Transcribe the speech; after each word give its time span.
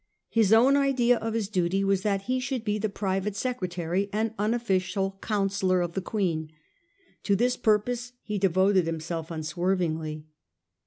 His 0.29 0.51
own 0.51 0.75
idea 0.75 1.17
of 1.17 1.35
his 1.35 1.47
duty 1.47 1.83
was 1.83 2.01
that 2.01 2.23
he 2.23 2.39
should 2.39 2.63
be 2.65 2.79
the 2.79 2.89
private 2.89 3.35
secretary 3.35 4.09
and 4.11 4.33
unofficial 4.39 5.19
counsellor 5.21 5.79
of 5.81 5.93
the 5.93 6.01
Queen. 6.01 6.51
To 7.21 7.35
this 7.35 7.55
purpose 7.55 8.13
he 8.23 8.39
devoted 8.39 8.87
himself 8.87 9.29
unswervingly. 9.29 10.25